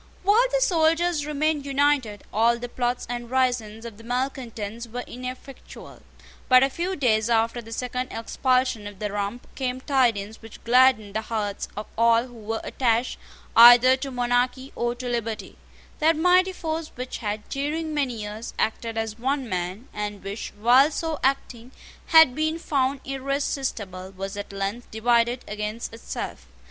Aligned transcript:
While 0.23 0.47
the 0.51 0.61
soldiers 0.61 1.27
remained 1.27 1.63
united, 1.63 2.23
all 2.33 2.57
the 2.57 2.67
plots 2.67 3.05
and 3.07 3.29
risings 3.29 3.85
of 3.85 3.97
the 3.99 4.03
malecontents 4.03 4.87
were 4.87 5.03
ineffectual. 5.05 6.01
But 6.49 6.63
a 6.63 6.71
few 6.71 6.95
days 6.95 7.29
after 7.29 7.61
the 7.61 7.71
second 7.71 8.11
expulsion 8.11 8.87
of 8.87 8.97
the 8.97 9.11
Rump, 9.11 9.45
came 9.53 9.79
tidings 9.79 10.41
which 10.41 10.63
gladdened 10.63 11.13
the 11.15 11.21
hearts 11.21 11.67
of 11.77 11.85
all 11.99 12.25
who 12.25 12.33
were 12.33 12.61
attached 12.63 13.19
either 13.55 13.95
to 13.97 14.09
monarchy 14.09 14.71
or 14.75 14.95
to 14.95 15.07
liberty: 15.07 15.55
That 15.99 16.17
mighty 16.17 16.51
force 16.53 16.87
which 16.95 17.19
had, 17.19 17.47
during 17.49 17.93
many 17.93 18.21
years, 18.23 18.55
acted 18.57 18.97
as 18.97 19.19
one 19.19 19.47
man, 19.47 19.87
and 19.93 20.23
which, 20.23 20.51
while 20.59 20.89
so 20.89 21.19
acting, 21.23 21.73
had 22.07 22.33
been 22.33 22.57
found 22.57 23.01
irresistible, 23.05 24.09
was 24.17 24.35
at 24.35 24.51
length 24.51 24.89
divided 24.89 25.45
against 25.47 25.93
itself. 25.93 26.47